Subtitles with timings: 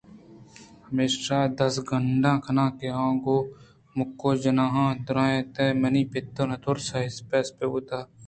[0.83, 2.71] پمیشا دزکنڈ کنان
[3.03, 3.41] ءُ کُوں
[3.97, 8.05] مِکّ جنان ءَ درّائینت ئے منی پت نہ تُرسیں اپسے بُوتگ